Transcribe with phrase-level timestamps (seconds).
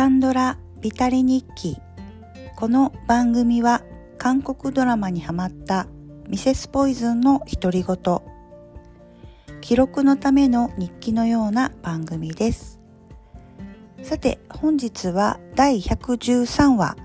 [0.00, 1.76] カンドラビタリ日記。
[2.56, 3.82] この番組は
[4.16, 5.88] 韓国ドラマにハマった
[6.26, 8.20] ミセスポイズンの独り言。
[9.60, 12.80] 記録のための日記のような番組です。
[14.02, 16.96] さて本日は第113話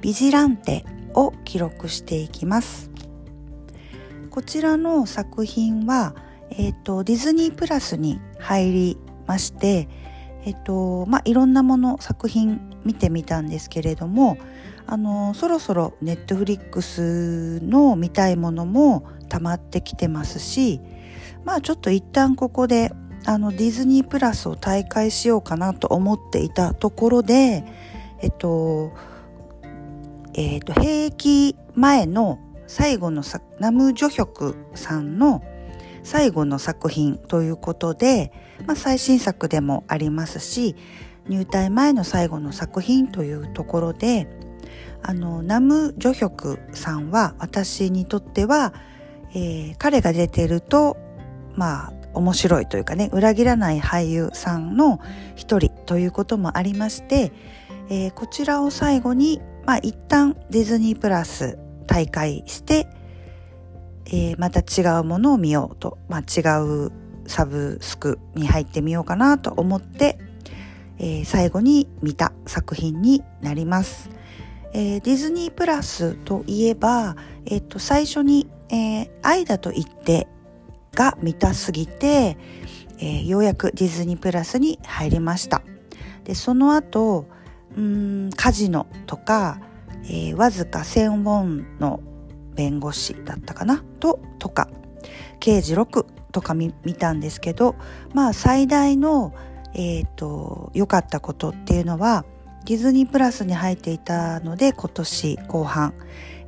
[0.00, 0.84] ビジランテ
[1.14, 2.90] を記録していきます。
[4.30, 6.16] こちらの作品は、
[6.50, 8.98] えっ、ー、と、ディズニープラスに入り
[9.28, 9.88] まして、
[10.44, 14.38] えっ、と、まあ、いろんなもの、作品見てみたんですけれども、
[14.86, 20.80] あの、そろそろネットフリックスの見たいものも溜まってきてますし、
[21.44, 22.92] まあちょっと一旦ここで
[23.24, 27.64] あのディズニープラスを大会しようかなと思っていたところで、
[28.20, 28.92] えっと、
[30.34, 33.22] えっと、兵役前の最後の
[33.58, 35.42] ナム・ジョヒョクさんの
[36.02, 38.32] 最後の作品ということで、
[38.66, 40.76] まあ、最新作でもありますし
[41.28, 44.28] 入隊前の最後の作品というところで
[45.02, 48.72] あのナム・ジョヒョクさんは私にとっては、
[49.30, 50.96] えー、彼が出てると
[51.56, 55.00] まあ面白いというかね裏切らない俳優さんの
[55.34, 57.32] 一人ということもありまして、
[57.88, 62.86] えー、こちらを最後に、まあ、一旦ディズニープラス大会して、
[64.06, 66.92] えー、また違うものを見ようと、まあ、違う
[67.26, 70.18] サブスクに入ってみようかなと思って、
[70.98, 74.10] えー、最後に見た作品になります。
[74.74, 80.28] えー、ディズニープラスといえば、えっ、と、最初に、えー、愛だと言って
[80.94, 82.36] が見たすぎて、
[82.98, 85.62] えー、ようやくディズニープラスに入りました。
[86.24, 87.26] で、その後、
[87.76, 89.60] うん、カジノとか、
[90.04, 92.00] えー、わずか1000ウォンの
[92.54, 93.82] 弁護士だったかな？
[93.98, 94.68] と、とか、
[95.40, 97.76] 刑事6とか見たんですけど、
[98.14, 99.34] まあ最大の、
[99.74, 102.24] えっ、ー、と、良かったことっていうのは、
[102.64, 105.94] ディズニープラスに入っていたので今年後半、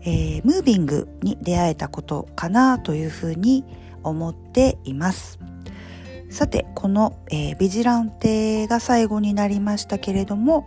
[0.02, 3.64] えー、ムービングに出会えたことかなというふうに
[4.02, 5.38] 思っています。
[6.30, 10.66] さて、この、えー、ビジランテが最後になりましたけれども、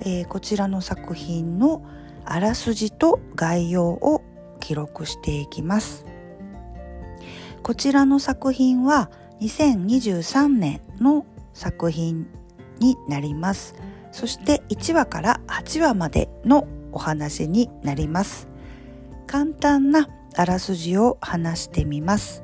[0.00, 1.84] えー、こちらの作品の
[2.24, 4.22] あらすじと概要を
[4.60, 6.06] 記録していきます。
[7.62, 9.08] こちらの作品は
[9.40, 11.24] 2023年の
[11.54, 12.26] 作品
[12.80, 13.76] になります。
[14.10, 18.48] そして1話から8話までのお話になります。
[19.28, 22.42] 簡単なあらすじを話してみます。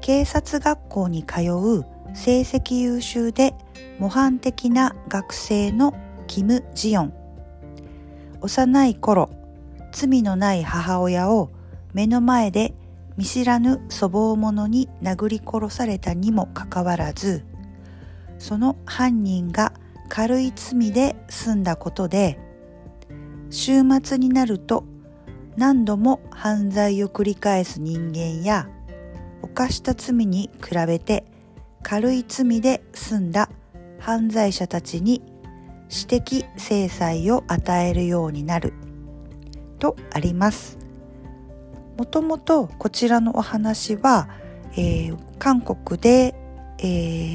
[0.00, 3.54] 警察学校に通う成績優秀で
[4.00, 5.94] 模範的な学生の
[6.26, 7.12] キム・ジヨン。
[8.40, 9.30] 幼い頃、
[9.92, 11.50] 罪のない母親を
[11.92, 12.74] 目の前で
[13.20, 17.44] 見知らぬ粗暴者に殴り殺されたにもかかわらず、
[18.38, 19.74] その犯人が
[20.08, 22.38] 軽い罪で済んだことで、
[23.50, 24.84] 週末になると
[25.58, 28.70] 何度も犯罪を繰り返す人間や、
[29.42, 31.26] 犯した罪に比べて
[31.82, 33.50] 軽い罪で済んだ
[33.98, 35.22] 犯罪者たちに
[35.90, 38.72] 私的制裁を与えるようになる
[39.78, 40.79] とあります。
[42.00, 44.30] もともとこちらのお話は、
[44.72, 46.34] えー、韓国で、
[46.78, 46.82] え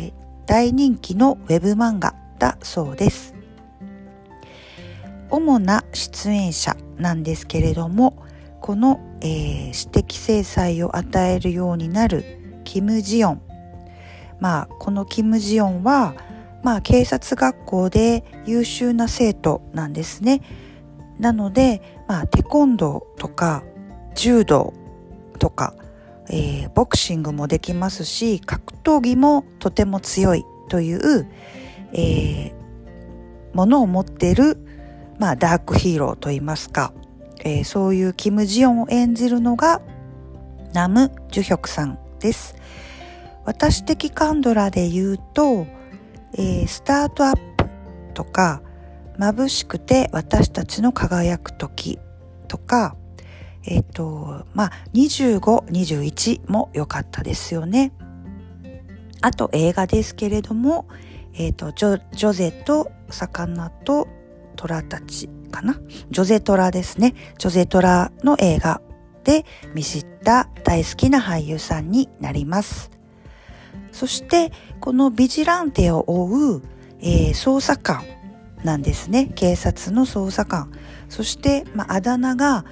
[0.08, 0.14] ー、
[0.48, 3.36] 大人気のウェブ漫画だそうです。
[5.30, 8.26] 主な出演者なんですけれども、
[8.60, 13.42] この、えー、私的制裁を与えるようになるキム・ジヨン。
[14.40, 16.16] まあ、このキム・ジヨンは、
[16.64, 20.42] まあ、警察学校で優秀な生徒なんですね。
[21.20, 23.64] なので、まあ、テコンドーとか
[24.16, 24.74] 柔道
[25.40, 25.76] とか、
[26.30, 31.28] えー、ボクシングもできますし格闘技もとても強いという、
[31.94, 32.54] えー、
[33.54, 34.58] ものを持っている、
[35.20, 36.94] まあ、ダークヒーローといいますか、
[37.44, 39.82] えー、そういうキム・ジヨンを演じるのが
[40.74, 42.56] ナム・ジュヒョクさんです。
[43.46, 45.68] 私的カンドラで言うと、
[46.34, 47.66] えー、スタートアップ
[48.14, 48.62] とか、
[49.18, 52.00] 眩しくて私たちの輝く時
[52.48, 52.98] とか、
[53.66, 57.92] えっ、と、まあ、25、21も良かったですよね。
[59.22, 60.88] あと映画ですけれども、
[61.34, 64.08] えっ、と、ジョジョゼと魚と
[64.56, 65.80] 虎たちかな？
[66.12, 67.16] ジョゼトラですね。
[67.38, 68.82] ジョゼトラの映画
[69.24, 72.92] で見知った大好きな俳優さんになります。
[73.96, 74.52] そして
[74.82, 76.62] このビジランテを追う、
[77.00, 78.04] えー、捜査官
[78.64, 80.70] なんですね警察の捜査官
[81.08, 82.66] そして、まあ、あだ名が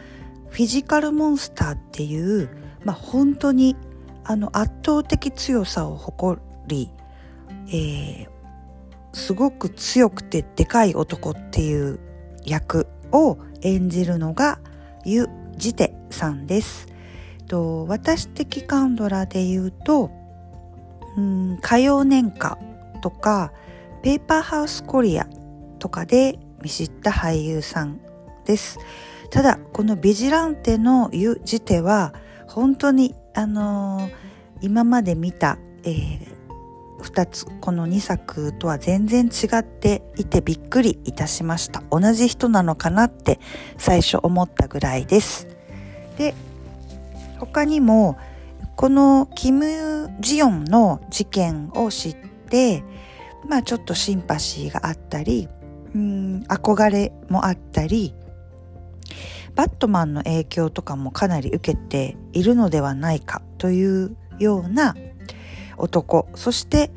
[0.54, 2.48] フィジカルモンスターっていう、
[2.86, 3.76] まあ、本当に
[4.24, 6.92] あの圧倒的強さを誇り、
[7.70, 8.28] えー、
[9.14, 12.00] すごく強くてでかい男っていう
[12.46, 14.60] 役を演じるのが
[15.06, 15.28] ユ・
[15.58, 16.88] ジテさんです。
[17.48, 20.12] と私的カンドラで言うと、
[21.18, 22.60] うん、歌謡年歌
[23.02, 23.52] とか
[24.04, 25.28] ペーパーハウスコリア
[25.80, 28.00] とかで見知った俳優さん
[28.46, 28.80] です。
[29.34, 32.14] ただこのビジランテのユ・ジテは
[32.48, 34.12] 本当にあのー、
[34.62, 36.34] 今まで見た、えー、
[37.02, 43.40] 2つこの2作とは全然違っていてびっくりいたしました同じ人なのかなって
[43.80, 45.48] 最初思ったぐらいです
[46.20, 46.36] で
[47.40, 48.20] 他にも
[48.76, 52.16] このキム・ジヨンの事件を知っ
[52.50, 52.84] て
[53.48, 55.50] まあちょっとシンパシーがあったり
[55.96, 58.14] うん憧れもあったり
[59.56, 64.96] バットマンの影響とかもかなり受けているのではないかというような
[65.78, 66.92] 男そして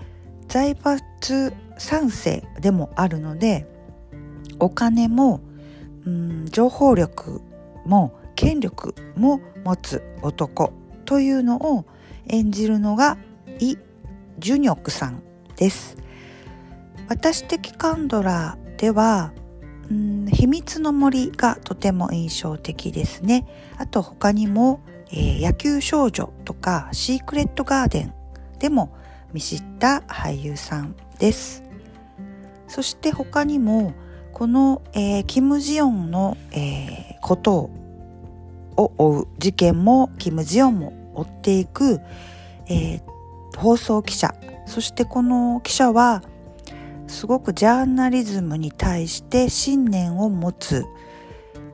[0.49, 3.67] 財閥三世でもあるので
[4.59, 5.41] お金も、
[6.07, 7.43] うん、情報力
[7.85, 10.73] も権力も持つ男
[11.05, 11.85] というのを
[12.29, 13.19] 演じるのが
[13.59, 13.77] イ・
[14.39, 15.23] ジュニョクさん
[15.57, 15.97] です。
[17.09, 19.33] 私的カンドラでは、
[19.91, 23.47] うん、秘密の森がとても印象的ですね。
[23.79, 24.81] あと他にも、
[25.11, 28.15] えー、野球少女とかシークレットガーデン
[28.59, 28.97] でも
[29.33, 31.63] 見知った俳優さんです。
[32.69, 33.95] そして他にも
[34.33, 37.71] この、えー、キム・ジヨンの、えー、こと
[38.77, 42.01] を追う事件もキム・ジヨンも追っていく、
[42.69, 43.01] えー、
[43.57, 44.35] 放送記者
[44.67, 46.23] そしてこの記者は
[47.07, 50.85] すごくジャーナリズムに対して信念を持つ、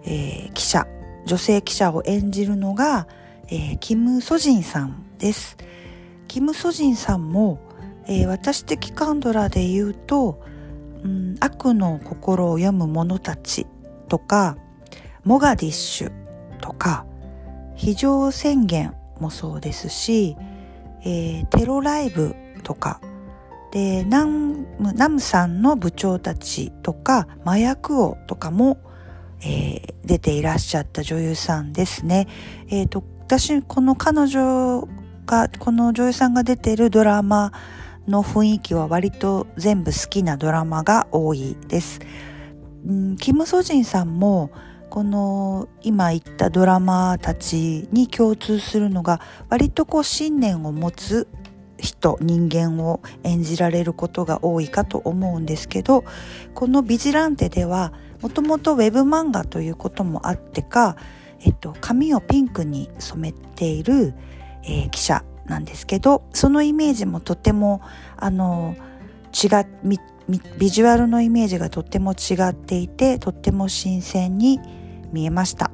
[0.04, 0.86] えー、記者
[1.26, 3.06] 女性記者を演じるのが、
[3.48, 5.56] えー、キム・ソジンさんです。
[6.28, 7.60] キム・ソジンさんも、
[8.06, 10.42] えー、私的カンドラで言うと、
[11.04, 13.66] うん、悪の心を読む者たち
[14.08, 14.56] とか、
[15.24, 16.12] モガディッシュ
[16.60, 17.06] とか、
[17.76, 20.36] 非常宣言もそうですし、
[21.04, 22.34] えー、テロライブ
[22.64, 23.00] とか、
[23.72, 28.78] で、ナム、ナムさんの部長たちとか、麻薬王とかも、
[29.40, 32.28] えー、出ていらっしゃった女優さんですね。
[32.68, 34.86] えっ、ー、と、私、この彼女
[35.26, 37.52] がこの女優さんが出てるドラマ
[38.06, 42.00] の雰囲気は割と全部好きなドラマが多いです。
[42.86, 44.50] うん、キム・ソジンさんも
[44.90, 51.28] この今言ったドラマたちに共通するのが割とこう信念を持つ
[51.82, 56.04] 人人間を演じられることが多いかと思うんですけど
[56.54, 57.92] この「ビジランテ」では
[58.22, 60.96] もともとウェブ漫画ということもあってか、
[61.40, 64.14] えっと、髪をピンクに染めている
[64.62, 67.82] えー、記者なんですけどそのイメージもとても
[68.16, 68.76] あの
[69.32, 69.48] 違
[70.58, 74.60] ビジュアルのイメージがとっても違っていてとっても新鮮に
[75.12, 75.70] 見えました。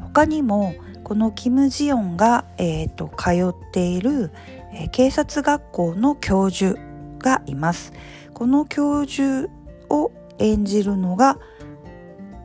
[0.00, 0.74] 他にも
[1.08, 4.30] このキム・ジヨンが、えーと、通っている、
[4.74, 6.78] えー、警察学校の教授
[7.18, 7.94] がいます。
[8.34, 9.48] この教授
[9.88, 11.38] を演じるのが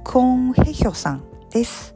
[0.05, 1.93] クォン・ヘヒョさんです。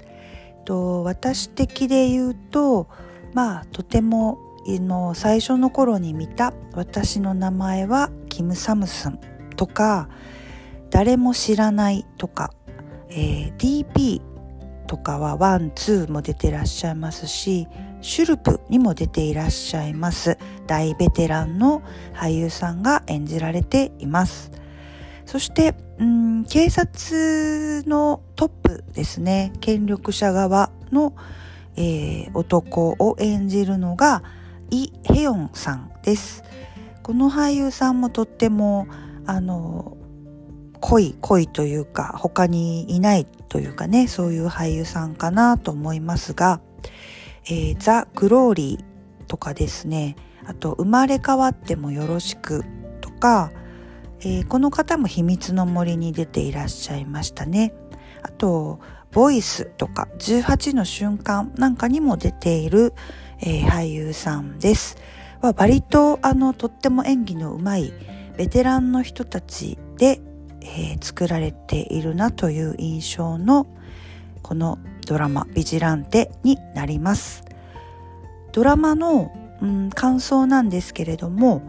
[0.66, 2.90] と私的で言うと
[3.34, 4.38] まあとても
[4.68, 9.20] の最初の頃に見た「私の名前はキム・サムスン」
[9.56, 10.10] とか
[10.92, 12.52] 「誰も知らない」とか、
[13.10, 14.22] えー、DP
[14.88, 17.68] とかはワンツーも出てらっしゃいますし
[18.02, 20.38] シュルプにも出ていらっしゃいます。
[20.66, 21.82] 大ベテランの
[22.14, 24.52] 俳優さんが演じられています。
[25.26, 29.52] そして、うん、警察のトップですね。
[29.60, 31.14] 権力者側の、
[31.76, 34.24] えー、男を演じるのが
[34.70, 36.44] イ・ヘヨンさんです。
[37.04, 38.88] この俳優さんもとっても
[39.26, 39.97] あの
[40.82, 46.62] 濃い濃いというか他にいないというかねそういう俳優さんかなと思いますが
[47.46, 48.86] 「えー、ザ・グローリー」
[49.28, 50.16] とかですね
[50.46, 52.64] あと「生まれ変わってもよろしく」
[53.02, 53.52] とか
[54.22, 57.74] えー、この方も秘密の森に出ていらっしゃいましたね。
[58.24, 58.80] あと、
[59.12, 62.94] ボイスとか18の瞬間なんかにも出ている、
[63.40, 64.98] えー、俳優さんです。
[65.42, 67.94] は割とあのとっても演技のうまい
[68.38, 70.20] ベテランの人たちで、
[70.76, 73.68] えー、作られているなという印象の
[74.42, 77.44] このドラマ「ビジランテ」になります。
[78.52, 79.32] ドラマの、
[79.62, 81.62] うん、感想なんですけれども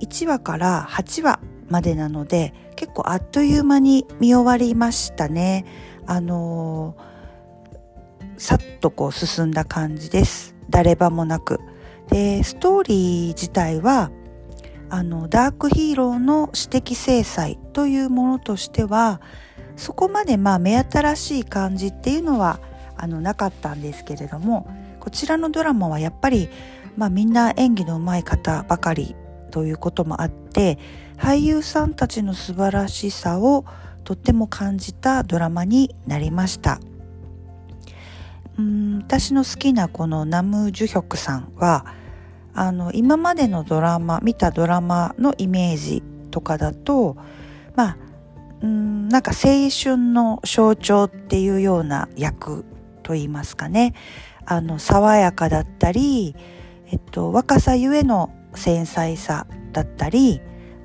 [0.00, 5.64] 1話から8話までなので結構あっという間に見終わりましたね。
[6.06, 10.54] あのー、さっとこう進んだ感じです。
[10.70, 11.60] 誰場もなく。
[12.08, 14.10] で、ストーリー自体は、
[14.90, 19.20] あのダークヒーローの私的制裁というものとしては
[19.76, 22.60] そこまでまあ目新しい感じっていうのは
[22.96, 24.66] あのなかったんですけれども
[25.00, 26.48] こちらのドラマはやっぱり、
[26.96, 29.14] まあ、みんな演技の上手い方ばかり
[29.50, 30.78] ということもあって
[31.18, 33.66] 俳優さんたちの素晴らしさを
[34.04, 36.80] とっても感じたドラマになりました。
[38.58, 41.86] うん私の好きなこのナム・ジュヒョクさんは
[42.54, 47.16] あの今までのドラマ見たドラマのイメージとかだと
[47.74, 47.96] まあ
[48.62, 52.64] うんなんか青春の象徴っていうような役
[53.02, 53.94] といいますかね
[54.46, 56.34] あの爽やかだったり、
[56.90, 60.40] えっと、若さゆえの繊細さだったり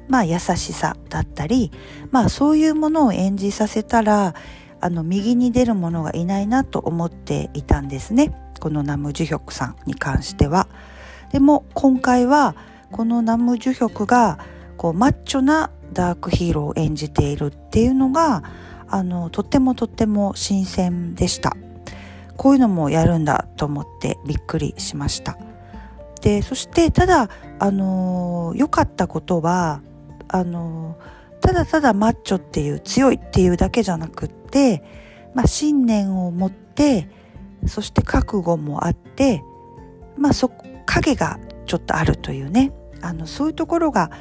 [0.08, 1.72] まあ優しさだったり
[2.12, 4.34] まあそういうものを演じさせたら
[4.82, 10.68] あの右に出るものがいないなと思っていたんですねこのナム・ジュヒョクさんに関しては。
[11.32, 12.56] でも今回は
[12.92, 14.40] このナム・ジュヒョクが
[14.78, 18.44] こうマッチョなダークヒーローを演じているっていうのが
[18.88, 21.56] あのとってもとっても新鮮でした。
[22.38, 25.38] こういうのもやるんだと思ってびっくりしました。
[26.22, 27.30] でそしてただ
[27.60, 29.82] あの良かったことは
[30.28, 30.98] あの
[31.42, 34.84] ただただマッチョっていう強いっていうだけじゃなくって、
[35.34, 37.10] まあ、信念を持って
[37.66, 39.44] そして覚悟もあって
[40.18, 40.50] まあそ
[40.86, 42.72] 影がちょっとあるというね。
[43.02, 44.12] あのそういうところが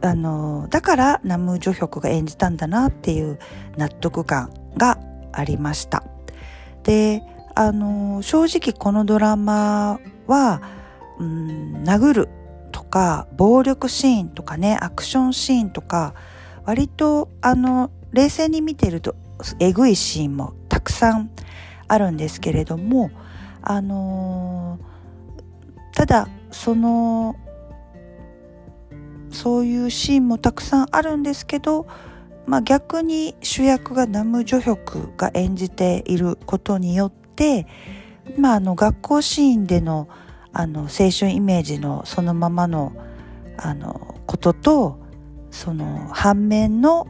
[0.00, 3.38] あのだからナム・ジョヒョクが演じたんだなっていう
[3.76, 4.98] 納得感が
[5.32, 6.02] ありました。
[6.82, 7.22] で
[7.54, 10.62] あの正直このドラマは、
[11.18, 12.28] うん、殴る
[12.72, 16.14] とか暴力シーンとかねアクションシーンとか
[16.64, 19.14] 割とあの冷静に見てると
[19.58, 21.30] えぐいシーンもたくさん
[21.88, 23.10] あるんですけれども
[23.60, 24.78] あの
[25.94, 27.36] ただその
[29.32, 31.86] そういうシーンもたくさんあるんですけど、
[32.46, 37.66] まあ、逆に主役がナム・ジョヒョクが演じていることによって、
[38.38, 40.08] まあ、あの学校シーンでの
[40.54, 42.92] あの青春イメージのそのままの
[43.56, 44.98] あのことと
[45.50, 47.06] その反面の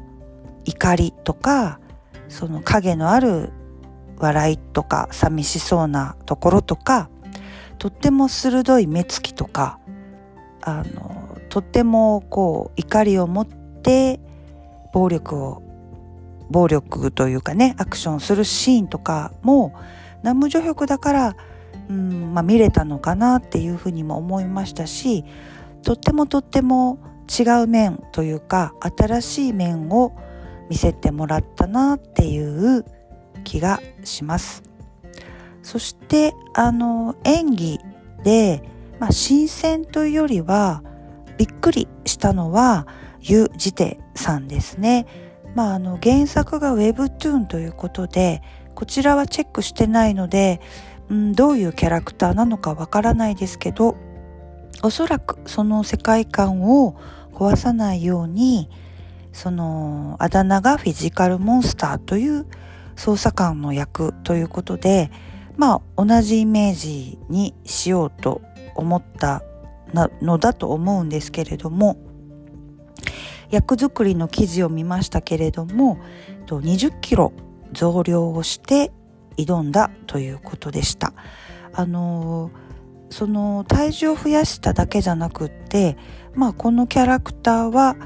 [0.65, 1.81] 怒りとか
[2.29, 3.51] その影のある
[4.19, 7.11] 笑いとか寂しそうなところとか
[7.79, 9.81] とっても鋭い目つきとか
[10.61, 11.22] あの
[11.53, 14.21] とってもこう怒りを持って
[14.95, 15.63] 暴力を
[16.49, 19.75] 暴力というかねアクションするシーンとかも
[20.23, 21.37] ナムジョヒョクだから、
[21.91, 25.27] うんまあ、見れたのかなっていうふうにも思いましたし
[25.83, 30.17] とってもとっても違う面というか新しい面を
[30.71, 32.87] 見せてもらったなっていう
[33.45, 34.63] 気がします。
[35.63, 37.79] そしてあの演技
[38.25, 38.63] で、
[38.99, 40.83] まあ、新鮮というよりは
[41.39, 42.87] びっくりしたのは
[43.21, 45.07] ユ・ジテさんですね。
[45.55, 48.43] まあ、あの原作が Webtoon ということで
[48.75, 50.61] こちらはチェックしてないので、
[51.11, 53.97] うん、どういうキャラクターなのかわからないですけど
[54.83, 56.97] おそらくその世界観を
[57.33, 58.71] 壊さないように
[59.33, 62.47] そのあだ名がフィジカルモンスターという
[62.97, 65.11] 捜査官の役ということで
[65.57, 68.41] まあ同じイメージにしようと
[68.75, 69.43] 思った
[69.95, 71.97] のだと思うんですけれども
[73.51, 75.99] 役作りの記事を見ましたけれども
[76.47, 77.33] 20キロ
[77.73, 78.93] 増量をして
[79.37, 81.15] 挑んだということでした。
[81.75, 82.51] あの
[83.09, 85.99] その体重を増やしただけじゃなくって、
[86.35, 87.97] まあ、このキャラクターは、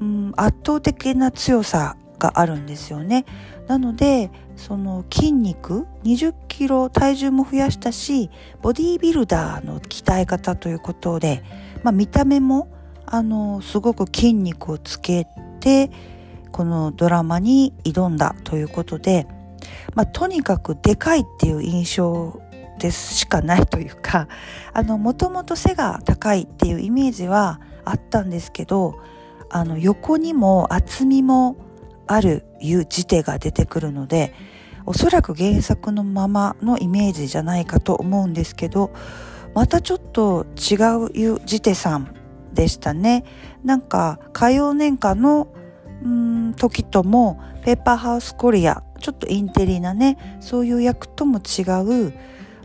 [0.00, 3.24] うん、圧倒的な強さがあるんですよね。
[3.68, 4.30] なので
[4.60, 8.28] その筋肉20キロ体重も増やしたし
[8.60, 11.42] ボディービルダーの鍛え方ということで、
[11.82, 12.68] まあ、見た目も
[13.06, 15.26] あのすごく筋肉をつけ
[15.60, 15.90] て
[16.52, 19.26] このドラマに挑んだということで、
[19.94, 22.38] まあ、とにかくでかいっていう印象
[22.78, 24.28] ですしかないというか
[24.74, 29.00] あのもともと背が高いっていうイメージはあったんですけど
[29.48, 31.56] あの横にも厚みも
[32.06, 34.34] あるいう字手が出てくるので
[34.90, 38.90] おそらく原作のままのイメージじゃないかと思うんですけど
[39.54, 40.74] またちょっと違
[41.06, 42.12] うゆじてさん
[42.52, 43.24] でしたね
[43.62, 45.46] なんか火曜年間の
[46.02, 51.62] うん時ともペーパーハウスコリアちょっとインテリなねそういう役とも違
[52.08, 52.12] う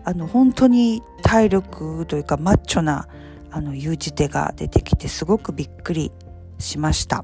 [0.03, 3.07] あの本当に体力というかマッチョな
[3.51, 6.11] あのゆうじ手が出てきてすごくびっくり
[6.57, 7.23] しました。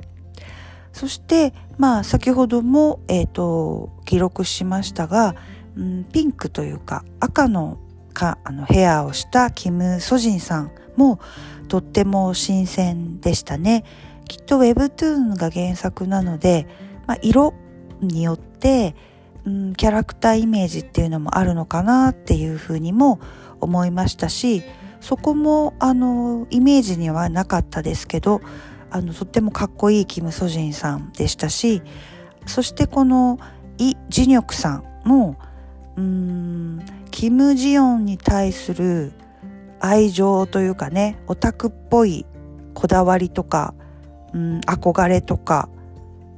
[0.93, 5.38] そして、まあ、先ほども、えっ、ー、と、記録しましたが、
[5.77, 7.77] うん、ピンクというか赤の
[8.13, 11.22] かあのヘアをしたキム・ソジンさんも
[11.70, 13.86] とっても新鮮でしたね。
[14.27, 16.68] きっと Webtoon が原作なので、
[17.08, 17.53] まあ、色
[18.01, 18.98] によって、
[19.46, 23.22] うん、キャラクターイメージっていうのもあるのかなっていうふうにも
[23.62, 24.62] 思いましたし
[25.00, 28.41] そこもあのイメージにはなかったですけど
[28.89, 31.82] あのとってもかっこいいキム・ソジンさんでしたし
[32.46, 33.39] そしてこの
[33.78, 35.38] イ・ジニョクさんも
[35.98, 36.80] うん
[37.12, 39.13] キム・ジヨンに対する
[39.80, 42.25] 愛情というかねオタクっぽい
[42.74, 43.74] こだわりとか、
[44.34, 45.70] うん、憧れとか、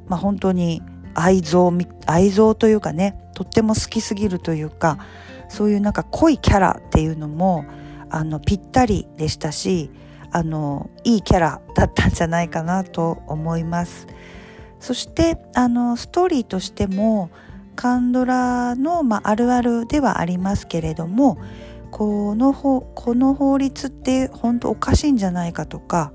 [0.07, 0.81] まあ、本当に
[1.13, 1.69] 愛憎
[2.05, 4.97] 愛憎というかねとっても好きすぎるというか
[5.49, 7.65] そういうなんか濃いキャラっていうのも
[8.09, 9.91] あのぴったりでしたし
[10.31, 14.07] あのいいキャラだったんじゃないかなと思います。
[14.83, 17.29] そしてあのストーリーとしても
[17.77, 21.37] カンドラの、まあ、あるあるではありますけれども
[21.89, 26.11] このこの法律って本当おかしいんじゃないかとか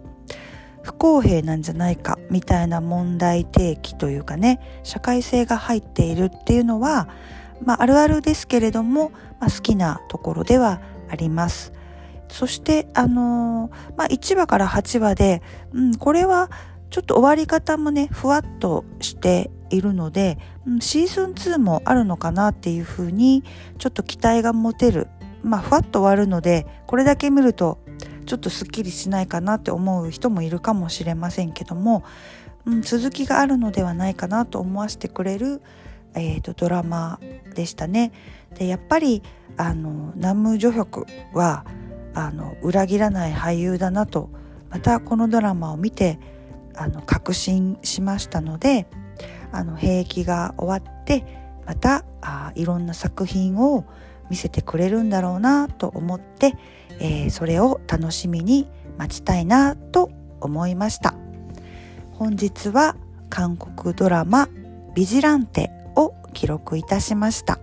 [0.83, 7.09] 不公平なんじゃないかみたいな問題提起というかね社会性が入っているっていうのは、
[7.65, 11.73] まあ、あるあるですけれども、まあ、好きなところではあります。
[12.29, 15.41] そしてあのー、まあ、1話から8話で、
[15.73, 16.51] うん、これは
[16.91, 20.39] ちょっと終わり方もねふわっとしているので、
[20.81, 23.45] シーズン2もあるのかなっていうふうに
[23.79, 25.09] ちょっと期待が持てる
[25.43, 27.79] まあふわっと終わるのでこれだけ見ると
[28.27, 32.05] ちょっとすっきりしないかなって思う人もいるかもしれませんけども、
[32.67, 35.63] うん、続きがあるのではないかなと思わせてくれる、
[36.15, 37.21] えーと、ドラマ
[37.55, 38.13] でしたね。
[38.55, 39.23] でやっぱり
[39.57, 41.65] あのナム・ジョヒョクは
[42.15, 44.31] あの裏切らない俳優だなと
[44.71, 46.19] またこのドラマを見て
[46.75, 48.87] あの確信しましたので
[49.53, 51.25] あの兵役が終わって
[51.67, 53.85] またあいろんな作品を
[54.31, 56.55] 見せてくれるんだろうなと思って、
[57.01, 60.11] えー、それを楽しみに待ちたいなと
[60.41, 61.15] 思いました。
[62.13, 62.97] 本日は
[63.31, 64.49] 韓国ドラマ
[64.95, 67.61] 「ビジランテ」を記録いたしました。